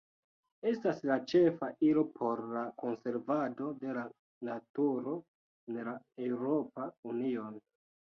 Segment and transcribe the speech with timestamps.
[0.69, 4.05] Estas la ĉefa ilo por la konservado de la
[4.49, 5.13] naturo
[5.75, 5.95] en la
[6.29, 7.45] Eŭropa Unio.